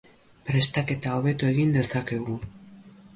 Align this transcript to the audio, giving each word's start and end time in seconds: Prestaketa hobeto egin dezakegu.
Prestaketa 0.45 1.11
hobeto 1.17 1.49
egin 1.51 1.75
dezakegu. 1.79 2.39